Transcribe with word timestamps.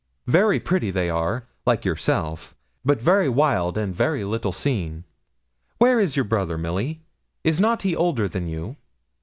Very 0.25 0.59
pretty 0.59 0.89
they 0.89 1.11
are, 1.11 1.45
like 1.63 1.85
yourself; 1.85 2.55
but 2.83 2.99
very 2.99 3.29
wild, 3.29 3.77
and 3.77 3.93
very 3.95 4.23
little 4.23 4.51
seen. 4.51 5.03
Where 5.77 5.99
is 5.99 6.15
your 6.15 6.25
brother, 6.25 6.57
Milly; 6.57 7.01
is 7.43 7.59
not 7.59 7.83
he 7.83 7.95
older 7.95 8.27
than 8.27 8.47
you?' 8.47 8.77